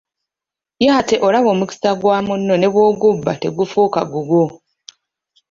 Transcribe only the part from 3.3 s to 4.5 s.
tegufuuka gugwo.